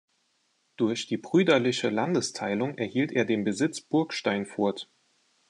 Durch 0.77 1.05
die 1.05 1.17
brüderliche 1.17 1.91
Landesteilung 1.91 2.75
erhielt 2.79 3.11
er 3.11 3.23
den 3.23 3.43
Besitz 3.43 3.81
Burgsteinfurt. 3.81 4.89